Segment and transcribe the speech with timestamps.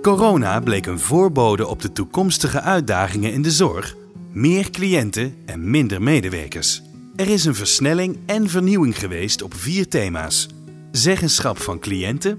[0.00, 3.96] Corona bleek een voorbode op de toekomstige uitdagingen in de zorg,
[4.32, 6.82] meer cliënten en minder medewerkers.
[7.16, 10.48] Er is een versnelling en vernieuwing geweest op vier thema's:
[10.90, 12.38] zeggenschap van cliënten,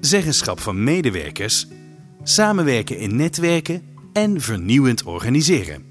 [0.00, 1.66] zeggenschap van medewerkers,
[2.22, 3.82] samenwerken in netwerken
[4.12, 5.82] en vernieuwend organiseren.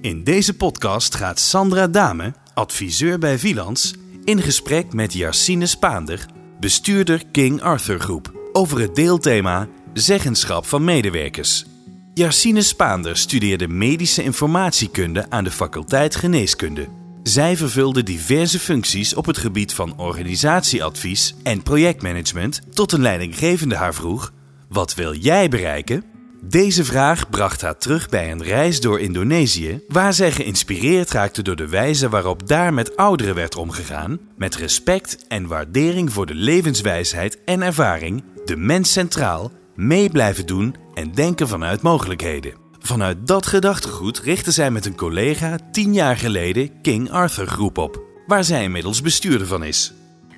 [0.00, 3.94] In deze podcast gaat Sandra Dame, adviseur bij Vilans,
[4.24, 6.26] in gesprek met Jacine Spaander,
[6.60, 11.64] bestuurder King Arthur Groep, over het deelthema zeggenschap van medewerkers.
[12.14, 16.88] Jacine Spaander studeerde medische informatiekunde aan de faculteit Geneeskunde.
[17.22, 23.94] Zij vervulde diverse functies op het gebied van organisatieadvies en projectmanagement tot een leidinggevende haar
[23.94, 24.32] vroeg:
[24.68, 26.04] Wat wil jij bereiken?
[26.44, 31.56] Deze vraag bracht haar terug bij een reis door Indonesië, waar zij geïnspireerd raakte door
[31.56, 37.38] de wijze waarop daar met ouderen werd omgegaan, met respect en waardering voor de levenswijsheid
[37.44, 42.54] en ervaring, de mens centraal, mee blijven doen en denken vanuit mogelijkheden.
[42.78, 48.02] Vanuit dat gedachtegoed richtte zij met een collega tien jaar geleden King Arthur Groep op,
[48.26, 49.92] waar zij inmiddels bestuurder van is.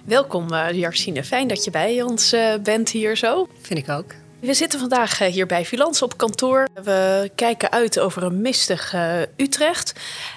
[0.05, 3.49] Welkom uh, Jarsine, fijn dat je bij ons uh, bent hier zo.
[3.61, 4.15] Vind ik ook.
[4.41, 6.69] We zitten vandaag uh, hier bij Vilans op kantoor.
[6.83, 8.95] We kijken uit over een mistig
[9.37, 9.93] Utrecht.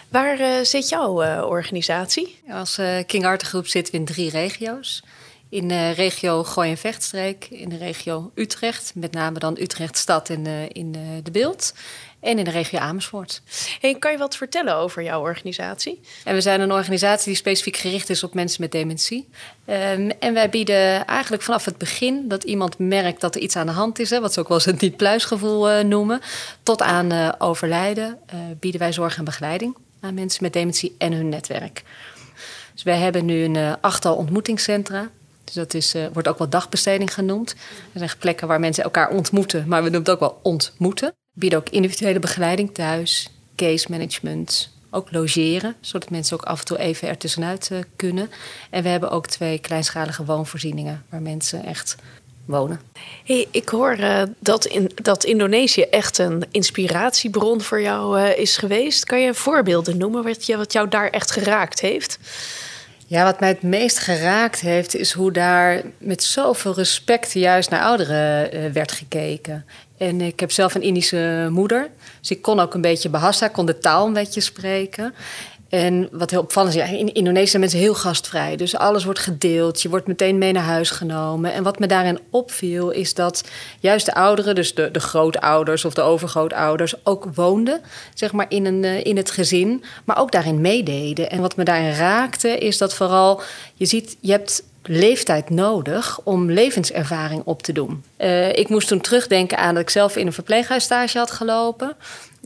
[0.09, 2.39] Waar zit jouw organisatie?
[2.49, 5.03] Als King Arthur Groep zitten we in drie regio's.
[5.49, 10.29] In de regio Gooi en Vechtstreek, in de regio Utrecht, met name dan Utrecht stad
[10.29, 10.91] en in
[11.23, 11.73] de beeld.
[12.19, 13.41] En in de regio Amersfoort.
[13.79, 16.01] Hey, kan je wat vertellen over jouw organisatie?
[16.23, 19.27] En we zijn een organisatie die specifiek gericht is op mensen met dementie.
[19.65, 23.65] Um, en wij bieden eigenlijk vanaf het begin dat iemand merkt dat er iets aan
[23.65, 26.21] de hand is, hè, wat ze ook wel eens het niet-pluisgevoel uh, noemen,
[26.63, 31.13] tot aan uh, overlijden, uh, bieden wij zorg en begeleiding aan mensen met dementie en
[31.13, 31.83] hun netwerk.
[32.73, 35.09] Dus wij hebben nu een achttal ontmoetingscentra
[35.47, 37.55] dus dat is, uh, wordt ook wel dagbesteding genoemd.
[37.93, 41.07] Er zijn plekken waar mensen elkaar ontmoeten, maar we noemen het ook wel ontmoeten.
[41.07, 46.65] We bieden ook individuele begeleiding thuis, case management, ook logeren, zodat mensen ook af en
[46.65, 48.29] toe even ertussenuit uh, kunnen.
[48.69, 51.95] En we hebben ook twee kleinschalige woonvoorzieningen waar mensen echt
[52.45, 52.79] wonen.
[53.25, 59.05] Hey, ik hoor uh, dat, in, dat Indonesië echt een inspiratiebron voor jou is geweest.
[59.05, 62.19] Kan je voorbeelden noemen wat, je, wat jou daar echt geraakt heeft?
[63.09, 67.81] Ja, wat mij het meest geraakt heeft, is hoe daar met zoveel respect juist naar
[67.81, 69.65] ouderen uh, werd gekeken.
[69.97, 73.65] En ik heb zelf een Indische moeder, dus ik kon ook een beetje Bahasa, kon
[73.65, 75.13] de taal een beetje spreken.
[75.69, 78.55] En wat heel opvallend is, ja, in Indonesië zijn mensen heel gastvrij.
[78.55, 81.53] Dus alles wordt gedeeld, je wordt meteen mee naar huis genomen.
[81.53, 83.43] En wat me daarin opviel, is dat
[83.79, 87.81] juist de ouderen, dus de, de grootouders of de overgrootouders, ook woonden,
[88.13, 91.29] zeg maar, in, een, eh, in het gezin, maar ook daarin meededen.
[91.29, 93.41] En wat me daarin raakte, is dat vooral,
[93.73, 98.03] je ziet, je hebt leeftijd nodig om levenservaring op te doen.
[98.17, 101.95] Uh, ik moest toen terugdenken aan dat ik zelf in een verpleeghuisstage had gelopen.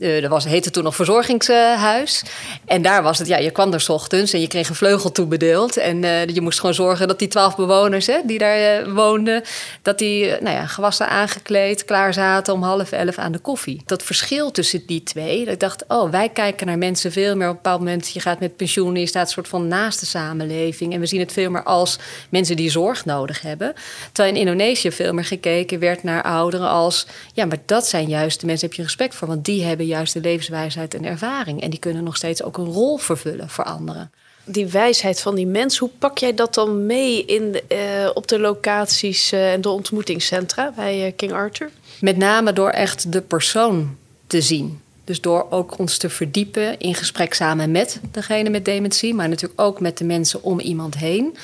[0.02, 2.22] Uh, dat was, heette toen nog verzorgingshuis.
[2.64, 5.12] En daar was het, ja, je kwam er s ochtends en je kreeg een vleugel
[5.12, 5.76] toebedeeld.
[5.76, 9.42] En uh, je moest gewoon zorgen dat die twaalf bewoners hè, die daar uh, woonden,
[9.82, 13.82] dat die nou ja, gewassen aangekleed, klaar zaten om half elf aan de koffie.
[13.86, 17.48] Dat verschil tussen die twee, dat ik dacht, oh, wij kijken naar mensen veel meer
[17.48, 18.08] op een bepaald moment.
[18.08, 20.92] Je gaat met pensioen, je staat een soort van naast de samenleving.
[20.92, 21.98] En we zien het veel meer als
[22.28, 23.74] mensen die zorg nodig hebben.
[24.12, 28.40] Terwijl in Indonesië veel meer gekeken werd naar ouderen als, ja, maar dat zijn juist
[28.40, 31.62] de mensen, heb je respect voor, want die hebben juist de levenswijsheid en ervaring.
[31.62, 34.10] En die kunnen nog steeds ook een rol vervullen voor anderen.
[34.44, 38.28] Die wijsheid van die mens, hoe pak jij dat dan mee in de, uh, op
[38.28, 41.70] de locaties uh, en de ontmoetingscentra bij uh, King Arthur?
[42.00, 44.80] Met name door echt de persoon te zien.
[45.04, 49.60] Dus door ook ons te verdiepen in gesprek samen met degene met dementie, maar natuurlijk
[49.60, 51.36] ook met de mensen om iemand heen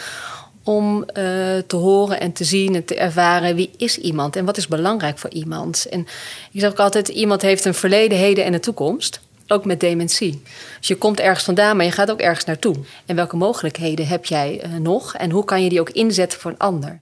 [0.68, 1.04] om uh,
[1.66, 5.18] te horen en te zien en te ervaren wie is iemand en wat is belangrijk
[5.18, 5.86] voor iemand.
[5.90, 6.00] En
[6.52, 9.20] ik zeg ook altijd, iemand heeft een verleden, heden en een toekomst.
[9.46, 10.42] Ook met dementie.
[10.78, 12.76] Dus je komt ergens vandaan, maar je gaat ook ergens naartoe.
[13.06, 16.50] En welke mogelijkheden heb jij uh, nog en hoe kan je die ook inzetten voor
[16.50, 17.00] een ander?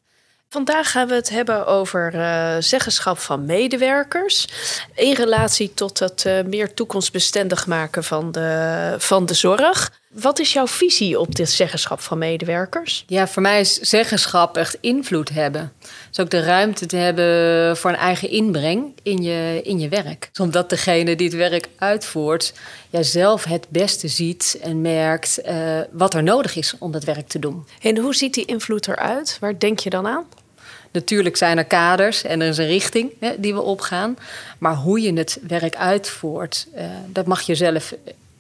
[0.49, 4.49] Vandaag gaan we het hebben over uh, zeggenschap van medewerkers.
[4.95, 9.93] In relatie tot het meer toekomstbestendig maken van de, van de zorg.
[10.21, 13.05] Wat is jouw visie op dit zeggenschap van medewerkers?
[13.07, 15.73] Ja, voor mij is zeggenschap echt invloed hebben.
[16.09, 20.31] Dus ook de ruimte te hebben voor een eigen inbreng in je, in je werk.
[20.41, 22.53] Omdat degene die het werk uitvoert,
[22.91, 27.29] ja, zelf het beste ziet en merkt uh, wat er nodig is om dat werk
[27.29, 27.67] te doen.
[27.83, 29.37] En hoe ziet die invloed eruit?
[29.41, 30.25] Waar denk je dan aan?
[30.93, 34.17] Natuurlijk zijn er kaders en er is een richting hè, die we opgaan.
[34.59, 37.95] Maar hoe je het werk uitvoert, uh, dat mag je zelf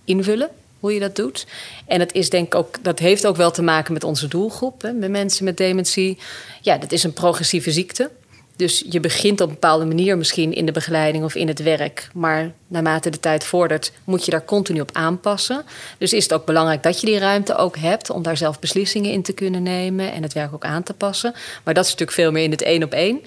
[0.04, 0.50] invullen
[0.80, 1.46] hoe je dat doet.
[1.86, 4.82] En het is denk ik ook, dat heeft ook wel te maken met onze doelgroep,
[4.82, 6.18] hè, met mensen met dementie.
[6.60, 8.10] Ja, dat is een progressieve ziekte.
[8.56, 12.08] Dus je begint op een bepaalde manier misschien in de begeleiding of in het werk.
[12.14, 15.64] Maar naarmate de tijd vordert, moet je daar continu op aanpassen.
[15.98, 19.10] Dus is het ook belangrijk dat je die ruimte ook hebt om daar zelf beslissingen
[19.10, 21.34] in te kunnen nemen en het werk ook aan te passen.
[21.64, 23.20] Maar dat is natuurlijk veel meer in het één op één.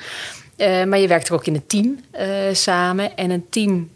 [0.58, 3.18] Uh, maar je werkt er ook in een team uh, samen.
[3.18, 3.90] En een team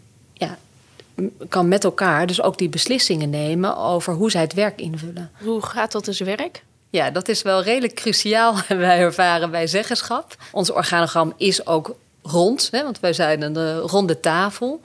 [1.48, 5.30] kan met elkaar dus ook die beslissingen nemen over hoe zij het werk invullen.
[5.42, 6.64] Hoe gaat dat dus werk?
[6.90, 10.36] Ja, dat is wel redelijk cruciaal, wij ervaren bij zeggenschap.
[10.52, 14.80] Ons organogram is ook rond, hè, want wij zijn een ronde tafel.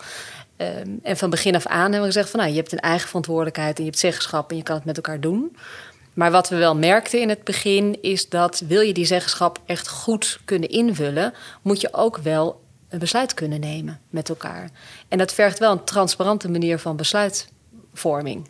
[0.57, 3.07] Um, en van begin af aan hebben we gezegd van nou, je hebt een eigen
[3.07, 5.55] verantwoordelijkheid en je hebt zeggenschap en je kan het met elkaar doen.
[6.13, 9.89] Maar wat we wel merkten in het begin is dat wil je die zeggenschap echt
[9.89, 14.69] goed kunnen invullen, moet je ook wel een besluit kunnen nemen met elkaar.
[15.07, 18.47] En dat vergt wel een transparante manier van besluitvorming.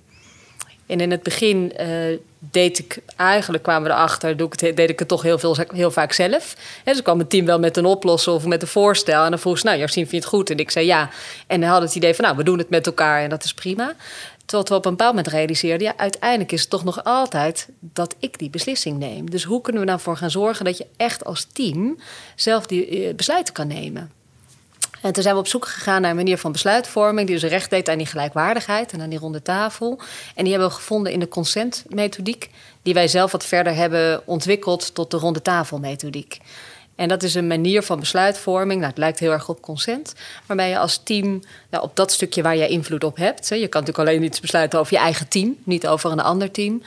[0.89, 4.37] En in het begin uh, deed ik eigenlijk, kwamen we erachter,
[4.75, 6.55] deed ik het toch heel, veel, heel vaak zelf.
[6.83, 9.23] He, dus kwam het team wel met een oplossing of met een voorstel.
[9.23, 10.49] En dan vroeg ze, nou, Jacine, vind je het goed?
[10.49, 11.09] En ik zei ja.
[11.47, 13.53] En dan hadden het idee van, nou, we doen het met elkaar en dat is
[13.53, 13.95] prima.
[14.45, 18.15] Tot we op een bepaald moment realiseerden, ja, uiteindelijk is het toch nog altijd dat
[18.19, 19.29] ik die beslissing neem.
[19.29, 21.99] Dus hoe kunnen we nou voor gaan zorgen dat je echt als team
[22.35, 24.18] zelf die eh, besluiten kan nemen?
[25.01, 27.69] En toen zijn we op zoek gegaan naar een manier van besluitvorming die dus recht
[27.69, 29.99] deed aan die gelijkwaardigheid en aan die ronde tafel.
[30.35, 32.49] En die hebben we gevonden in de consent-methodiek,
[32.81, 36.37] die wij zelf wat verder hebben ontwikkeld tot de ronde tafel-methodiek.
[36.95, 38.79] En dat is een manier van besluitvorming.
[38.79, 40.13] Nou, het lijkt heel erg op consent.
[40.45, 43.49] Waarbij je als team nou, op dat stukje waar jij invloed op hebt.
[43.49, 46.51] Hè, je kan natuurlijk alleen iets besluiten over je eigen team, niet over een ander
[46.51, 46.81] team.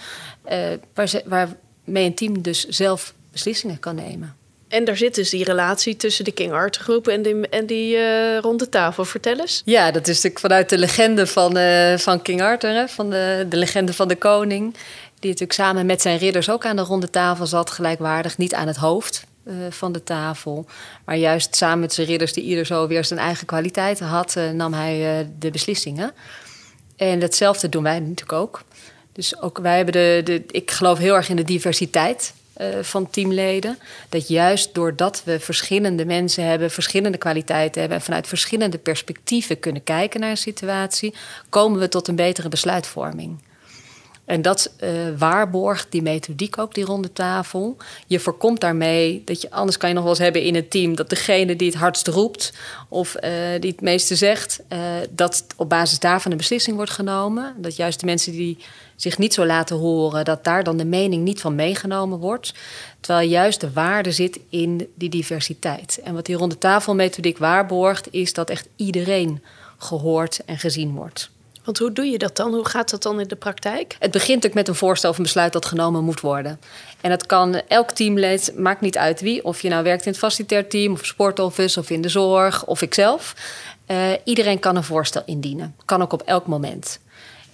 [0.50, 0.58] Uh,
[0.94, 4.36] waar waarmee een team dus zelf beslissingen kan nemen.
[4.72, 7.96] En daar zit dus die relatie tussen de King Arthur groep en die, en die
[7.96, 9.04] uh, ronde tafel.
[9.04, 9.62] Vertel eens.
[9.64, 13.46] Ja, dat is natuurlijk vanuit de legende van, uh, van King Arthur, hè, van de,
[13.48, 14.72] de legende van de koning.
[15.18, 18.66] Die natuurlijk samen met zijn ridders ook aan de ronde tafel zat, gelijkwaardig, niet aan
[18.66, 19.24] het hoofd.
[19.46, 20.66] Uh, van de tafel.
[21.04, 24.72] Maar juist samen met zijn ridders, die ieder zo weer zijn eigen kwaliteiten had, nam
[24.72, 26.12] hij de beslissingen.
[26.96, 28.62] En hetzelfde doen wij natuurlijk ook.
[29.12, 30.42] Dus ook wij hebben de, de.
[30.46, 33.78] Ik geloof heel erg in de diversiteit uh, van teamleden.
[34.08, 39.84] Dat juist doordat we verschillende mensen hebben, verschillende kwaliteiten hebben en vanuit verschillende perspectieven kunnen
[39.84, 41.14] kijken naar een situatie,
[41.48, 43.38] komen we tot een betere besluitvorming.
[44.32, 47.76] En dat uh, waarborgt die methodiek ook, die ronde tafel.
[48.06, 50.94] Je voorkomt daarmee dat je, anders kan je nog wel eens hebben in het team,
[50.94, 52.52] dat degene die het hardst roept
[52.88, 53.30] of uh,
[53.60, 54.78] die het meeste zegt, uh,
[55.10, 57.54] dat op basis daarvan een beslissing wordt genomen.
[57.56, 58.58] Dat juist de mensen die
[58.96, 62.54] zich niet zo laten horen, dat daar dan de mening niet van meegenomen wordt.
[63.00, 66.00] Terwijl juist de waarde zit in die diversiteit.
[66.04, 69.42] En wat die ronde tafelmethodiek waarborgt, is dat echt iedereen
[69.78, 71.30] gehoord en gezien wordt.
[71.64, 72.54] Want hoe doe je dat dan?
[72.54, 73.96] Hoe gaat dat dan in de praktijk?
[73.98, 76.60] Het begint natuurlijk met een voorstel of een besluit dat genomen moet worden.
[77.00, 79.44] En dat kan elk teamlid, maakt niet uit wie.
[79.44, 82.82] Of je nou werkt in het facilitair team, of sportoffice, of in de zorg, of
[82.82, 83.34] ikzelf.
[83.86, 85.74] Uh, iedereen kan een voorstel indienen.
[85.84, 86.98] Kan ook op elk moment.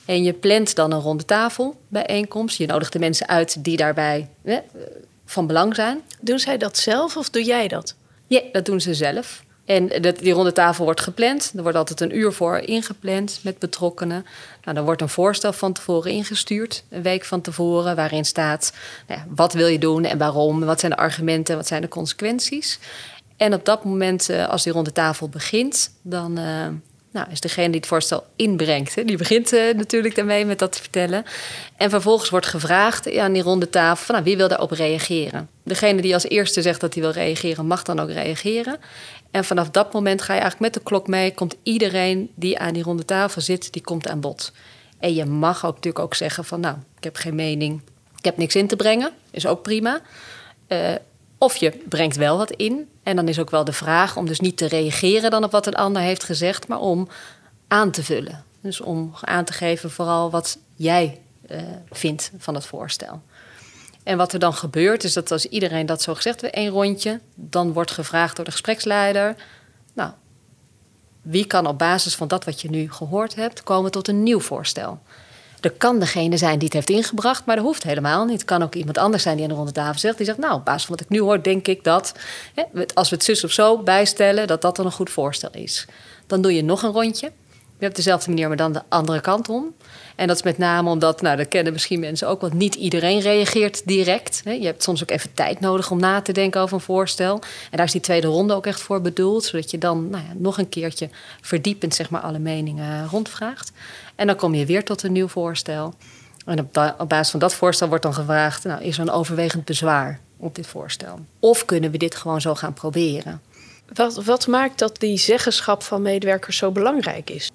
[0.04, 2.58] En je plant dan een ronde tafel bijeenkomst.
[2.58, 4.28] Je nodigt de mensen uit die daarbij
[5.24, 6.00] van belang zijn.
[6.20, 7.94] Doen zij dat zelf of doe jij dat?
[8.26, 9.42] Ja, dat doen ze zelf.
[9.68, 9.88] En
[10.20, 11.52] die ronde tafel wordt gepland.
[11.56, 14.26] Er wordt altijd een uur voor ingepland met betrokkenen.
[14.64, 18.72] Nou, dan wordt een voorstel van tevoren ingestuurd, een week van tevoren, waarin staat
[19.06, 21.88] nou ja, wat wil je doen en waarom, wat zijn de argumenten, wat zijn de
[21.88, 22.78] consequenties.
[23.36, 26.66] En op dat moment, eh, als die ronde tafel begint, dan uh,
[27.18, 30.72] nou, is degene die het voorstel inbrengt, hè, die begint uh, natuurlijk daarmee met dat
[30.72, 31.24] te vertellen.
[31.76, 35.48] En vervolgens wordt gevraagd aan die ronde tafel van, nou, wie wil daarop reageren.
[35.62, 38.76] Degene die als eerste zegt dat hij wil reageren, mag dan ook reageren.
[39.30, 41.34] En vanaf dat moment ga je eigenlijk met de klok mee.
[41.34, 44.52] Komt iedereen die aan die ronde tafel zit, die komt aan bod.
[44.98, 47.80] En je mag ook natuurlijk ook zeggen van nou, ik heb geen mening.
[48.18, 49.10] Ik heb niks in te brengen.
[49.30, 50.00] Is ook prima.
[50.68, 50.94] Uh,
[51.38, 52.88] of je brengt wel wat in.
[53.08, 55.66] En dan is ook wel de vraag om dus niet te reageren dan op wat
[55.66, 57.08] een ander heeft gezegd, maar om
[57.68, 58.44] aan te vullen.
[58.60, 61.58] Dus om aan te geven vooral wat jij uh,
[61.90, 63.22] vindt van het voorstel.
[64.02, 67.20] En wat er dan gebeurt, is dat als iedereen dat zo gezegd heeft, één rondje,
[67.34, 69.36] dan wordt gevraagd door de gespreksleider:
[69.92, 70.10] Nou,
[71.22, 74.40] wie kan op basis van dat wat je nu gehoord hebt, komen tot een nieuw
[74.40, 75.00] voorstel?
[75.60, 78.34] Er kan degene zijn die het heeft ingebracht, maar dat hoeft helemaal niet.
[78.34, 80.16] Het kan ook iemand anders zijn die aan de ronde tafel zegt.
[80.16, 82.14] Die zegt, nou, op basis van wat ik nu hoor, denk ik dat...
[82.54, 82.62] Hè,
[82.94, 85.86] als we het zus of zo bijstellen, dat dat dan een goed voorstel is.
[86.26, 87.32] Dan doe je nog een rondje.
[87.78, 89.74] Hebt dezelfde manier, maar dan de andere kant om.
[90.16, 93.20] En dat is met name omdat, nou, dat kennen misschien mensen ook, want niet iedereen
[93.20, 94.40] reageert direct.
[94.44, 97.34] Je hebt soms ook even tijd nodig om na te denken over een voorstel.
[97.70, 100.32] En daar is die tweede ronde ook echt voor bedoeld, zodat je dan nou ja,
[100.36, 101.08] nog een keertje
[101.40, 103.72] verdiepend zeg maar, alle meningen rondvraagt.
[104.14, 105.94] En dan kom je weer tot een nieuw voorstel.
[106.44, 109.64] En op, op basis van dat voorstel wordt dan gevraagd: nou, is er een overwegend
[109.64, 111.18] bezwaar op dit voorstel?
[111.38, 113.40] Of kunnen we dit gewoon zo gaan proberen?
[113.94, 117.50] Wat, wat maakt dat die zeggenschap van medewerkers zo belangrijk is?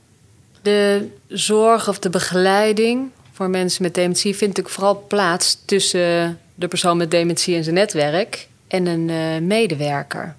[0.64, 6.68] De zorg of de begeleiding voor mensen met dementie vindt natuurlijk vooral plaats tussen de
[6.68, 10.36] persoon met dementie en zijn netwerk en een uh, medewerker.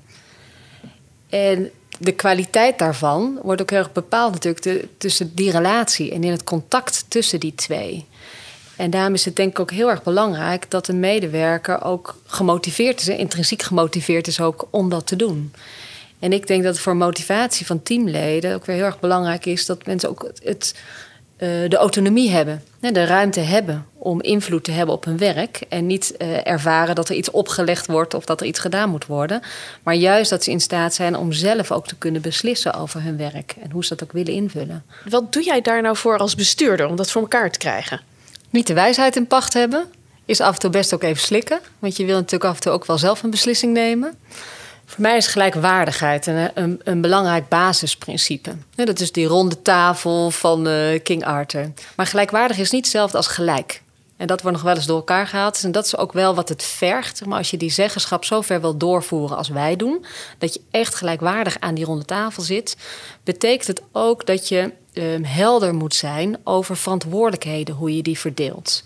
[1.29, 6.31] En de kwaliteit daarvan wordt ook heel erg bepaald natuurlijk tussen die relatie en in
[6.31, 8.07] het contact tussen die twee.
[8.77, 13.01] En daarom is het denk ik ook heel erg belangrijk dat een medewerker ook gemotiveerd
[13.01, 15.53] is, intrinsiek gemotiveerd is ook om dat te doen.
[16.19, 19.87] En ik denk dat voor motivatie van teamleden ook weer heel erg belangrijk is dat
[19.87, 20.75] mensen ook het,
[21.39, 25.61] uh, de autonomie hebben, de ruimte hebben om invloed te hebben op hun werk.
[25.69, 29.07] En niet uh, ervaren dat er iets opgelegd wordt of dat er iets gedaan moet
[29.07, 29.41] worden.
[29.83, 33.17] Maar juist dat ze in staat zijn om zelf ook te kunnen beslissen over hun
[33.17, 34.85] werk en hoe ze dat ook willen invullen.
[35.09, 38.01] Wat doe jij daar nou voor als bestuurder om dat voor elkaar te krijgen?
[38.51, 39.85] Niet de wijsheid in pacht hebben.
[40.25, 41.61] Is af en toe best ook even slikken.
[41.79, 44.15] Want je wil natuurlijk af en toe ook wel zelf een beslissing nemen.
[44.87, 48.57] Voor mij is gelijkwaardigheid een, een, een belangrijk basisprincipe.
[48.75, 51.73] Dat is die ronde tafel van uh, King Arthur.
[51.97, 53.83] Maar gelijkwaardig is niet hetzelfde als gelijk.
[54.17, 55.65] En dat wordt nog wel eens door elkaar gehaald.
[55.65, 57.27] En dat is ook wel wat het vergt.
[57.27, 60.05] Maar als je die zeggenschap zo ver wil doorvoeren als wij doen,
[60.39, 62.77] dat je echt gelijkwaardig aan die ronde tafel zit,
[63.25, 68.85] betekent het ook dat je um, helder moet zijn over verantwoordelijkheden, hoe je die verdeelt.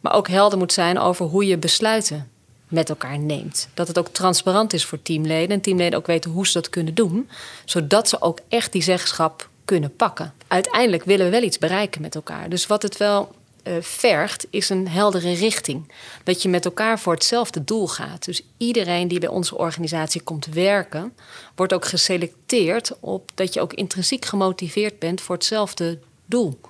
[0.00, 2.30] Maar ook helder moet zijn over hoe je besluiten
[2.68, 3.68] met elkaar neemt.
[3.74, 6.94] Dat het ook transparant is voor teamleden en teamleden ook weten hoe ze dat kunnen
[6.94, 7.28] doen,
[7.64, 10.34] zodat ze ook echt die zeggenschap kunnen pakken.
[10.46, 12.48] Uiteindelijk willen we wel iets bereiken met elkaar.
[12.48, 13.34] Dus wat het wel
[13.66, 15.92] uh, vergt, is een heldere richting.
[16.24, 18.24] Dat je met elkaar voor hetzelfde doel gaat.
[18.24, 21.12] Dus iedereen die bij onze organisatie komt werken,
[21.54, 26.60] wordt ook geselecteerd op dat je ook intrinsiek gemotiveerd bent voor hetzelfde doel.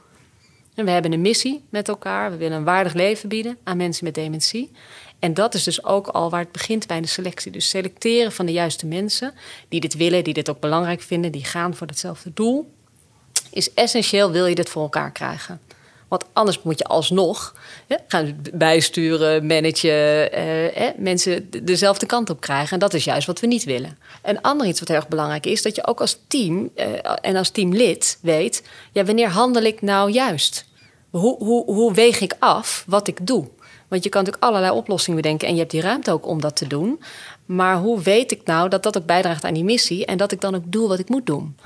[0.74, 2.30] En we hebben een missie met elkaar.
[2.30, 4.70] We willen een waardig leven bieden aan mensen met dementie.
[5.18, 7.52] En dat is dus ook al waar het begint bij de selectie.
[7.52, 9.34] Dus selecteren van de juiste mensen
[9.68, 12.70] die dit willen, die dit ook belangrijk vinden, die gaan voor hetzelfde doel,
[13.50, 15.60] is essentieel wil je dit voor elkaar krijgen.
[16.08, 17.54] Want anders moet je alsnog
[18.06, 22.72] gaan bijsturen, managen, eh, mensen dezelfde kant op krijgen.
[22.72, 23.98] En dat is juist wat we niet willen.
[24.22, 26.86] Een ander iets wat heel erg belangrijk is, dat je ook als team eh,
[27.20, 30.64] en als teamlid weet, ja, wanneer handel ik nou juist?
[31.18, 33.48] Hoe, hoe, hoe weeg ik af wat ik doe?
[33.88, 36.56] Want je kan natuurlijk allerlei oplossingen bedenken en je hebt die ruimte ook om dat
[36.56, 37.00] te doen.
[37.46, 40.40] Maar hoe weet ik nou dat dat ook bijdraagt aan die missie en dat ik
[40.40, 41.56] dan ook doe wat ik moet doen?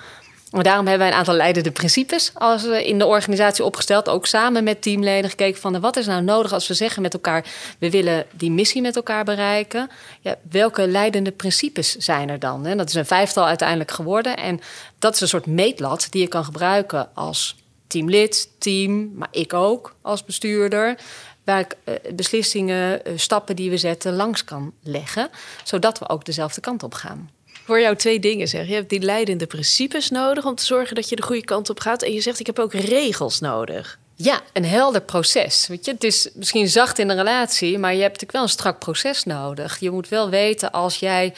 [0.51, 4.09] Maar daarom hebben wij een aantal leidende principes als in de organisatie opgesteld.
[4.09, 7.45] Ook samen met teamleden gekeken van wat is nou nodig als we zeggen met elkaar...
[7.79, 9.91] we willen die missie met elkaar bereiken.
[10.21, 12.77] Ja, welke leidende principes zijn er dan?
[12.77, 14.37] Dat is een vijftal uiteindelijk geworden.
[14.37, 14.61] En
[14.99, 17.57] dat is een soort meetlat die je kan gebruiken als
[17.91, 19.13] teamlid, team...
[19.15, 20.99] maar ik ook als bestuurder
[21.45, 25.29] waar ik uh, beslissingen, uh, stappen die we zetten langs kan leggen,
[25.65, 27.31] zodat we ook dezelfde kant op gaan.
[27.47, 28.71] Ik hoor jou twee dingen zeggen.
[28.71, 31.81] Je hebt die leidende principes nodig om te zorgen dat je de goede kant op
[31.81, 32.03] gaat.
[32.03, 33.99] En je zegt, ik heb ook regels nodig.
[34.15, 35.67] Ja, een helder proces.
[35.67, 38.49] Weet je, het is misschien zacht in een relatie, maar je hebt natuurlijk wel een
[38.49, 39.79] strak proces nodig.
[39.79, 41.35] Je moet wel weten als jij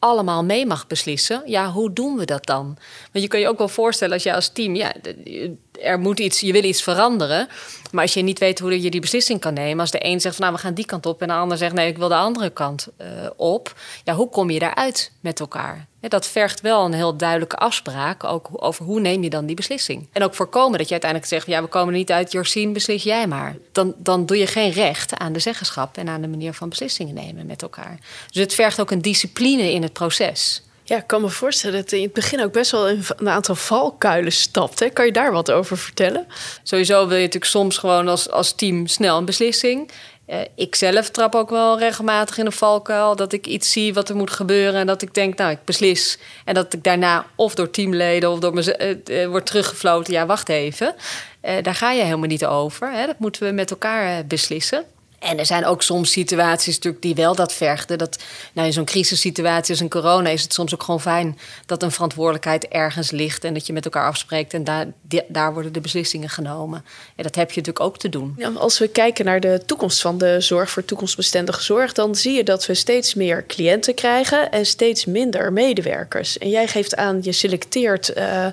[0.00, 2.64] allemaal mee mag beslissen, ja, hoe doen we dat dan?
[3.12, 4.92] Want je kan je ook wel voorstellen als je als team, ja,
[5.82, 7.48] er moet iets, je wil iets veranderen.
[7.90, 10.36] Maar als je niet weet hoe je die beslissing kan nemen, als de een zegt
[10.36, 12.14] van nou we gaan die kant op en de ander zegt nee, ik wil de
[12.14, 13.06] andere kant uh,
[13.36, 15.88] op, ja, hoe kom je daaruit met elkaar?
[16.00, 20.08] Dat vergt wel een heel duidelijke afspraak ook over hoe neem je dan die beslissing.
[20.12, 23.26] En ook voorkomen dat je uiteindelijk zegt, ja, we komen niet uit, Jorsien, beslis jij
[23.26, 23.56] maar.
[23.72, 27.14] Dan, dan doe je geen recht aan de zeggenschap en aan de manier van beslissingen
[27.14, 27.98] nemen met elkaar.
[28.30, 30.62] Dus het vergt ook een discipline in het proces.
[30.90, 34.32] Ja, ik kan me voorstellen dat in het begin ook best wel een aantal valkuilen
[34.32, 34.80] stapt.
[34.80, 34.88] Hè?
[34.88, 36.26] Kan je daar wat over vertellen?
[36.62, 39.90] Sowieso wil je natuurlijk soms gewoon als, als team snel een beslissing.
[40.26, 43.16] Uh, ik zelf trap ook wel regelmatig in een valkuil.
[43.16, 44.80] Dat ik iets zie wat er moet gebeuren.
[44.80, 46.18] En dat ik denk, nou, ik beslis.
[46.44, 50.12] En dat ik daarna of door teamleden of door me uh, uh, wordt teruggefloten.
[50.12, 50.94] Ja, wacht even.
[51.62, 52.92] daar ga je helemaal niet over.
[52.92, 53.06] Hè?
[53.06, 54.84] Dat moeten we met elkaar beslissen.
[55.20, 57.98] En er zijn ook soms situaties natuurlijk die wel dat vergen.
[57.98, 58.18] Dat,
[58.52, 61.90] nou, in zo'n crisissituatie als een corona is het soms ook gewoon fijn dat een
[61.90, 64.86] verantwoordelijkheid ergens ligt en dat je met elkaar afspreekt en daar,
[65.28, 66.84] daar worden de beslissingen genomen.
[67.16, 68.56] En dat heb je natuurlijk ook te doen.
[68.56, 72.44] Als we kijken naar de toekomst van de zorg voor toekomstbestendige zorg, dan zie je
[72.44, 76.38] dat we steeds meer cliënten krijgen en steeds minder medewerkers.
[76.38, 78.50] En jij geeft aan, je selecteert uh, uh,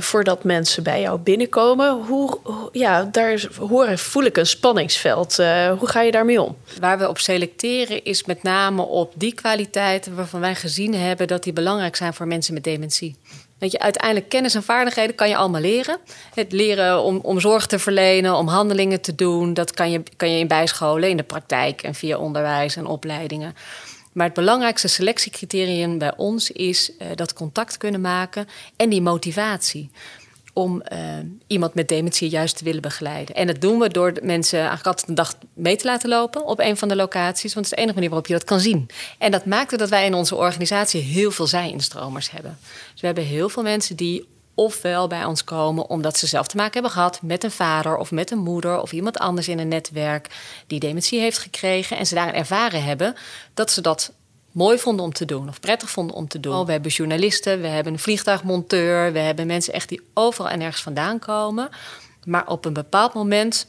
[0.00, 2.04] voordat mensen bij jou binnenkomen.
[2.06, 2.38] Hoe,
[2.72, 5.38] ja, daar hoor, voel ik een spanningsveld.
[5.38, 6.56] Uh, hoe ga je daarmee om?
[6.80, 11.42] Waar we op selecteren is met name op die kwaliteiten waarvan wij gezien hebben dat
[11.42, 13.16] die belangrijk zijn voor mensen met dementie.
[13.58, 15.98] Weet je, uiteindelijk kennis en vaardigheden kan je allemaal leren.
[16.34, 20.30] Het leren om, om zorg te verlenen, om handelingen te doen, dat kan je, kan
[20.30, 23.54] je in bijscholen, in de praktijk en via onderwijs en opleidingen.
[24.12, 29.90] Maar het belangrijkste selectiecriterium bij ons is uh, dat contact kunnen maken en die motivatie
[30.58, 30.98] om uh,
[31.46, 33.34] iemand met dementie juist te willen begeleiden.
[33.34, 36.58] En dat doen we door mensen eigenlijk altijd een dag mee te laten lopen op
[36.58, 37.54] een van de locaties.
[37.54, 38.88] Want het is de enige manier waarop je dat kan zien.
[39.18, 42.58] En dat maakt dat wij in onze organisatie heel veel zij-instromers hebben.
[42.92, 46.56] Dus we hebben heel veel mensen die ofwel bij ons komen omdat ze zelf te
[46.56, 49.68] maken hebben gehad met een vader of met een moeder of iemand anders in een
[49.68, 50.28] netwerk
[50.66, 53.14] die dementie heeft gekregen en ze daarin ervaren hebben
[53.54, 54.12] dat ze dat
[54.56, 56.64] mooi vonden om te doen of prettig vonden om te doen.
[56.64, 60.82] We hebben journalisten, we hebben een vliegtuigmonteur, we hebben mensen echt die overal en ergens
[60.82, 61.68] vandaan komen.
[62.24, 63.66] Maar op een bepaald moment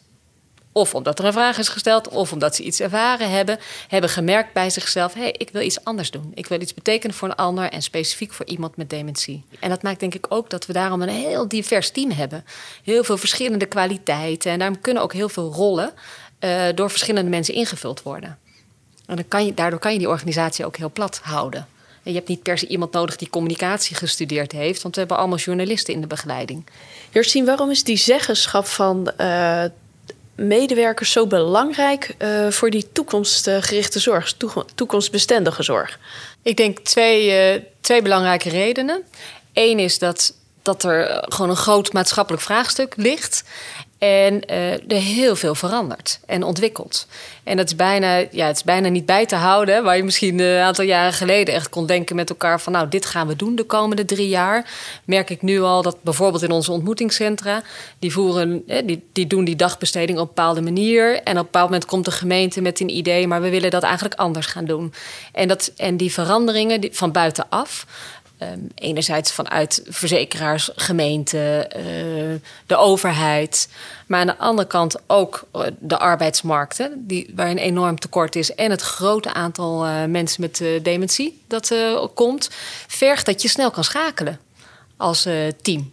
[0.71, 4.53] of omdat er een vraag is gesteld, of omdat ze iets ervaren hebben, hebben gemerkt
[4.53, 6.31] bij zichzelf: hé, hey, ik wil iets anders doen.
[6.33, 9.43] Ik wil iets betekenen voor een ander en specifiek voor iemand met dementie.
[9.59, 12.45] En dat maakt denk ik ook dat we daarom een heel divers team hebben.
[12.83, 14.51] Heel veel verschillende kwaliteiten.
[14.51, 15.91] En daarom kunnen ook heel veel rollen
[16.39, 18.37] uh, door verschillende mensen ingevuld worden.
[19.07, 21.67] En dan kan je, daardoor kan je die organisatie ook heel plat houden.
[22.03, 25.17] En je hebt niet per se iemand nodig die communicatie gestudeerd heeft, want we hebben
[25.17, 26.65] allemaal journalisten in de begeleiding.
[27.11, 29.63] Jersien, waarom is die zeggenschap van uh,
[30.35, 34.33] medewerkers zo belangrijk uh, voor die toekomstgerichte zorg,
[34.75, 35.99] toekomstbestendige zorg?
[36.41, 39.03] Ik denk twee, uh, twee belangrijke redenen.
[39.53, 43.43] Eén is dat, dat er gewoon een groot maatschappelijk vraagstuk ligt.
[43.97, 47.07] En uh, er heel veel verandert en ontwikkelt.
[47.43, 49.83] En dat is bijna, ja, het is bijna niet bij te houden.
[49.83, 53.05] Waar je misschien een aantal jaren geleden echt kon denken met elkaar: van nou, dit
[53.05, 54.71] gaan we doen de komende drie jaar.
[55.05, 57.61] Merk ik nu al dat bijvoorbeeld in onze ontmoetingscentra,
[57.99, 61.13] die, voeren, die, die doen die dagbesteding op een bepaalde manier.
[61.13, 63.83] En op een bepaald moment komt de gemeente met een idee, maar we willen dat
[63.83, 64.93] eigenlijk anders gaan doen.
[65.31, 67.85] En, dat, en die veranderingen van buitenaf
[68.43, 73.69] Um, enerzijds vanuit verzekeraars, gemeenten, uh, de overheid.
[74.07, 78.55] Maar aan de andere kant ook eh, de arbeidsmarkten, die, waar een enorm tekort is.
[78.55, 81.75] En het grote aantal uh, mensen met dementie dat
[82.13, 82.49] komt,
[82.87, 84.39] vergt dat je snel kan schakelen
[84.97, 85.27] als
[85.61, 85.91] team.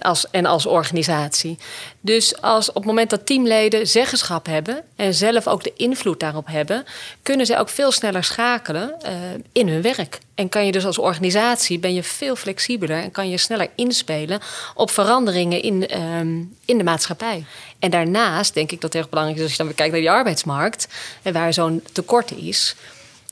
[0.00, 1.58] Als, en als organisatie.
[2.00, 6.46] Dus als op het moment dat teamleden zeggenschap hebben en zelf ook de invloed daarop
[6.46, 6.84] hebben,
[7.22, 9.10] kunnen ze ook veel sneller schakelen uh,
[9.52, 10.18] in hun werk.
[10.34, 14.40] En kan je dus als organisatie ben je veel flexibeler en kan je sneller inspelen
[14.74, 17.44] op veranderingen in, um, in de maatschappij.
[17.78, 20.00] En daarnaast denk ik dat het erg belangrijk is als je dan weer kijkt naar
[20.00, 20.88] die arbeidsmarkt
[21.22, 22.76] en waar zo'n tekort is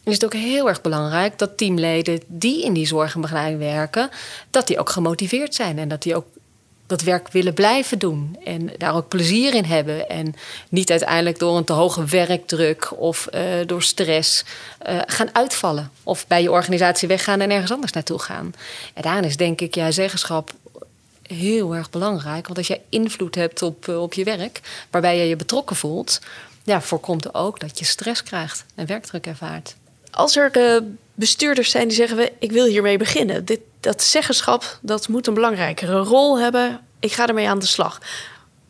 [0.07, 4.11] is het ook heel erg belangrijk dat teamleden die in die zorg en begeleiding werken,
[4.51, 6.27] dat die ook gemotiveerd zijn en dat die ook
[6.87, 8.37] dat werk willen blijven doen.
[8.45, 10.09] En daar ook plezier in hebben.
[10.09, 10.35] En
[10.69, 14.45] niet uiteindelijk door een te hoge werkdruk of uh, door stress
[14.89, 15.91] uh, gaan uitvallen.
[16.03, 18.55] Of bij je organisatie weggaan en ergens anders naartoe gaan.
[18.95, 20.53] En daarin is denk ik ja, zeggenschap
[21.23, 22.47] heel erg belangrijk.
[22.47, 26.21] Want als jij invloed hebt op, uh, op je werk, waarbij je je betrokken voelt,
[26.65, 29.77] ja, voorkomt ook dat je stress krijgt en werkdruk ervaart.
[30.11, 30.51] Als er
[31.15, 33.45] bestuurders zijn die zeggen: Ik wil hiermee beginnen.
[33.45, 36.81] Dit, dat zeggenschap dat moet een belangrijkere rol hebben.
[37.01, 38.01] Ik ga ermee aan de slag.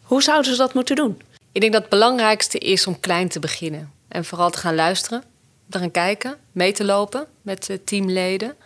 [0.02, 1.22] Hoe zouden ze dat moeten doen?
[1.52, 3.92] Ik denk dat het belangrijkste is om klein te beginnen.
[4.08, 5.22] En vooral te gaan luisteren,
[5.70, 8.56] te gaan kijken, mee te lopen met teamleden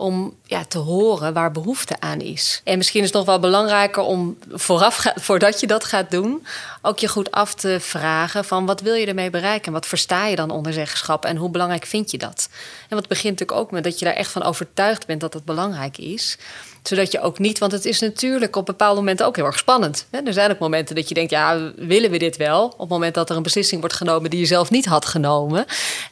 [0.00, 2.60] om ja, te horen waar behoefte aan is.
[2.64, 6.46] En misschien is het nog wel belangrijker om vooraf, voordat je dat gaat doen,
[6.82, 9.72] ook je goed af te vragen van wat wil je ermee bereiken?
[9.72, 12.48] Wat versta je dan onder zeggenschap en hoe belangrijk vind je dat?
[12.88, 15.44] En wat begint natuurlijk ook met dat je daar echt van overtuigd bent dat het
[15.44, 16.38] belangrijk is
[16.82, 20.06] zodat je ook niet, want het is natuurlijk op bepaalde momenten ook heel erg spannend.
[20.24, 22.64] Er zijn ook momenten dat je denkt, ja, willen we dit wel?
[22.64, 25.64] Op het moment dat er een beslissing wordt genomen die je zelf niet had genomen.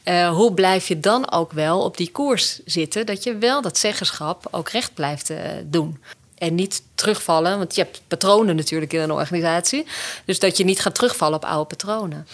[0.05, 3.79] Uh, hoe blijf je dan ook wel op die koers zitten, dat je wel dat
[3.79, 5.99] zeggenschap ook recht blijft uh, doen?
[6.39, 9.87] En niet terugvallen, want je hebt patronen natuurlijk in een organisatie.
[10.25, 12.27] Dus dat je niet gaat terugvallen op oude patronen.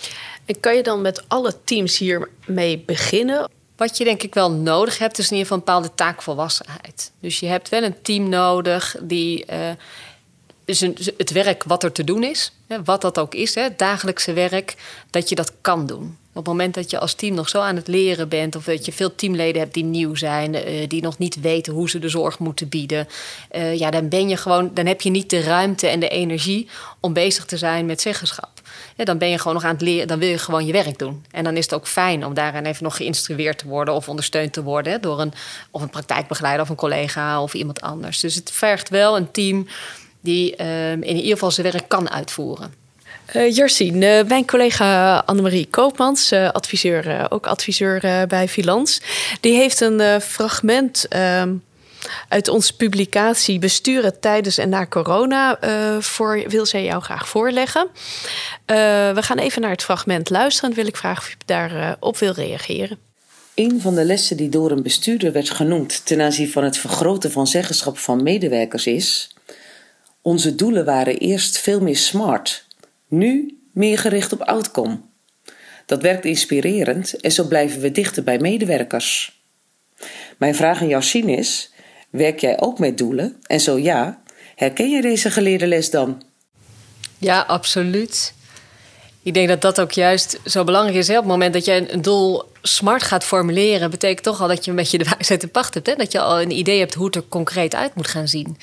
[0.45, 3.51] En kan je dan met alle teams hiermee beginnen?
[3.77, 7.13] Wat je denk ik wel nodig hebt, is in ieder geval een bepaalde taakvolwassenheid.
[7.21, 9.45] Dus je hebt wel een team nodig die.
[10.65, 10.81] Dus
[11.17, 12.53] het werk wat er te doen is,
[12.85, 14.77] wat dat ook is, het dagelijkse werk,
[15.11, 16.17] dat je dat kan doen.
[16.35, 18.85] Op het moment dat je als team nog zo aan het leren bent, of dat
[18.85, 22.09] je veel teamleden hebt die nieuw zijn, uh, die nog niet weten hoe ze de
[22.09, 23.09] zorg moeten bieden,
[23.53, 26.69] uh, ja, dan ben je gewoon, dan heb je niet de ruimte en de energie
[27.01, 28.54] om bezig te zijn met zeggenschap
[28.97, 31.25] dan ben je gewoon nog aan het leren, dan wil je gewoon je werk doen.
[31.31, 34.53] En dan is het ook fijn om daarin even nog geïnstrueerd te worden of ondersteund
[34.53, 35.33] te worden door een,
[35.71, 38.21] of een praktijkbegeleider of een collega of iemand anders.
[38.21, 39.67] Dus het vergt wel een team
[40.21, 42.75] die uh, in ieder geval zijn werk kan uitvoeren.
[43.35, 49.01] Uh, mijn collega Annemarie Koopmans, uh, adviseur, ook adviseur bij Filans,
[49.41, 51.53] die heeft een fragment ehm,
[52.29, 57.87] uit onze publicatie Besturen tijdens en na corona uh, voor, wil zij jou graag voorleggen.
[57.87, 57.97] Uh,
[59.13, 62.21] we gaan even naar het fragment luisteren en wil ik vragen of je daarop uh,
[62.21, 62.99] wil reageren.
[63.55, 67.31] Een van de lessen die door een bestuurder werd genoemd ten aanzien van het vergroten
[67.31, 69.35] van zeggenschap van medewerkers is:
[70.23, 72.67] Onze doelen waren eerst veel meer smart,
[73.09, 74.99] nu meer gericht op outcome.
[75.87, 79.43] Dat werkt inspirerend en zo blijven we dichter bij medewerkers.
[80.37, 81.73] Mijn vraag aan Sien, is:
[82.17, 83.37] werk jij ook met doelen?
[83.47, 84.23] En zo ja,
[84.55, 86.23] herken jij deze geleerde les dan?
[87.19, 88.35] Ja, absoluut.
[89.23, 91.09] Ik denk dat dat ook juist zo belangrijk is.
[91.09, 94.71] Op het moment dat je een doel smart gaat formuleren, betekent toch al dat je
[94.71, 95.87] een beetje de wijsheid in pacht hebt.
[95.87, 95.95] Hè?
[95.95, 98.59] Dat je al een idee hebt hoe het er concreet uit moet gaan zien.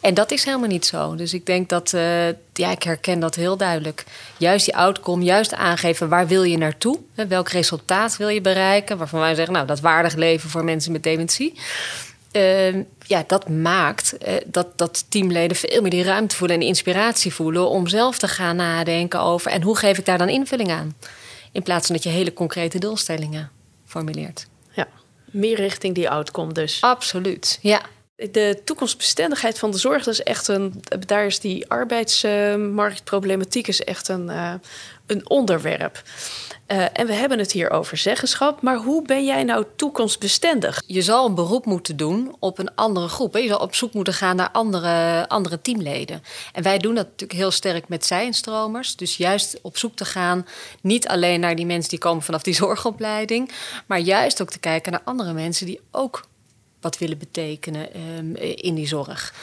[0.00, 1.14] En dat is helemaal niet zo.
[1.14, 4.04] Dus ik denk dat, uh, ja, ik herken dat heel duidelijk.
[4.38, 6.98] Juist die outcome, juist aangeven waar wil je naartoe?
[7.28, 8.98] Welk resultaat wil je bereiken?
[8.98, 11.52] Waarvan wij zeggen, nou, dat waardig leven voor mensen met dementie.
[12.36, 16.70] Uh, ja, dat maakt uh, dat, dat teamleden veel meer die ruimte voelen en die
[16.70, 20.70] inspiratie voelen om zelf te gaan nadenken over en hoe geef ik daar dan invulling
[20.70, 20.96] aan?
[21.52, 23.50] In plaats van dat je hele concrete doelstellingen
[23.86, 24.46] formuleert.
[24.72, 24.88] Ja,
[25.24, 26.80] meer richting die outcome dus.
[26.80, 27.80] Absoluut, ja.
[28.16, 30.82] De toekomstbestendigheid van de zorg, dat is echt een.
[31.06, 34.54] Daar is die arbeidsmarktproblematiek is echt een, uh,
[35.06, 36.02] een onderwerp.
[36.68, 40.82] Uh, en we hebben het hier over zeggenschap, maar hoe ben jij nou toekomstbestendig?
[40.86, 43.36] Je zal een beroep moeten doen op een andere groep.
[43.36, 46.22] Je zal op zoek moeten gaan naar andere, andere teamleden.
[46.52, 48.96] En wij doen dat natuurlijk heel sterk met zijnstromers.
[48.96, 50.46] Dus juist op zoek te gaan,
[50.80, 53.50] niet alleen naar die mensen die komen vanaf die zorgopleiding,
[53.86, 56.22] maar juist ook te kijken naar andere mensen die ook
[56.86, 59.34] wat willen betekenen um, in die zorg.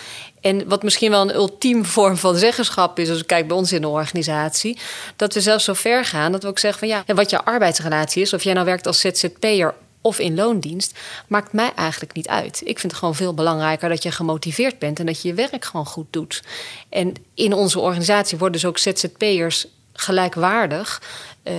[0.41, 3.71] En wat misschien wel een ultieme vorm van zeggenschap is, als ik kijk bij ons
[3.71, 4.77] in de organisatie,
[5.15, 8.21] dat we zelfs zo ver gaan dat we ook zeggen van ja, wat je arbeidsrelatie
[8.21, 12.61] is, of jij nou werkt als ZZP'er of in loondienst, maakt mij eigenlijk niet uit.
[12.63, 15.65] Ik vind het gewoon veel belangrijker dat je gemotiveerd bent en dat je je werk
[15.65, 16.43] gewoon goed doet.
[16.89, 21.01] En in onze organisatie worden dus ook ZZP'ers gelijkwaardig
[21.43, 21.53] uh,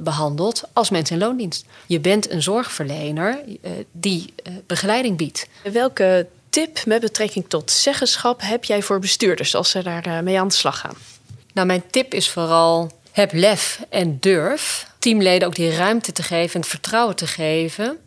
[0.00, 1.64] behandeld als mensen in loondienst.
[1.86, 5.48] Je bent een zorgverlener uh, die uh, begeleiding biedt.
[5.72, 10.48] Welke tip met betrekking tot zeggenschap heb jij voor bestuurders als ze daar mee aan
[10.48, 10.94] de slag gaan?
[11.52, 16.54] Nou, mijn tip is vooral heb lef en durf teamleden ook die ruimte te geven
[16.54, 17.98] en het vertrouwen te geven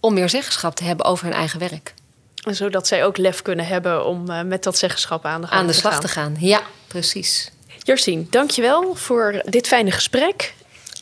[0.00, 1.94] om meer zeggenschap te hebben over hun eigen werk.
[2.34, 5.78] Zodat zij ook lef kunnen hebben om met dat zeggenschap aan de, aan de te
[5.78, 6.00] slag gaan.
[6.00, 6.36] te gaan.
[6.38, 7.50] Ja, precies.
[7.88, 10.54] Jersien, dankjewel voor dit fijne gesprek.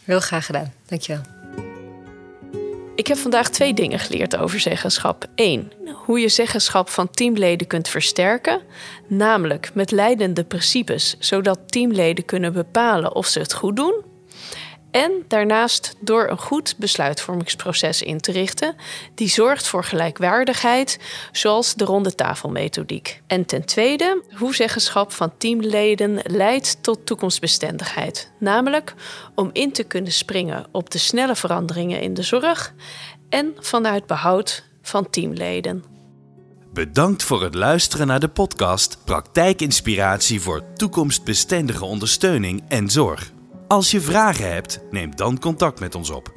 [0.04, 0.72] Heel graag gedaan.
[0.86, 1.22] Dankjewel.
[2.94, 5.26] Ik heb vandaag twee dingen geleerd over zeggenschap.
[5.34, 5.72] Eén,
[6.04, 8.60] hoe je zeggenschap van teamleden kunt versterken,
[9.06, 14.04] namelijk met leidende principes, zodat teamleden kunnen bepalen of ze het goed doen.
[14.96, 18.76] En daarnaast door een goed besluitvormingsproces in te richten,
[19.14, 20.98] die zorgt voor gelijkwaardigheid,
[21.32, 23.22] zoals de ronde tafelmethodiek.
[23.26, 28.94] En ten tweede, hoe zeggenschap van teamleden leidt tot toekomstbestendigheid, namelijk
[29.34, 32.74] om in te kunnen springen op de snelle veranderingen in de zorg
[33.28, 35.84] en vanuit behoud van teamleden.
[36.72, 43.34] Bedankt voor het luisteren naar de podcast Praktijkinspiratie voor toekomstbestendige ondersteuning en zorg.
[43.68, 46.35] Als je vragen hebt, neem dan contact met ons op.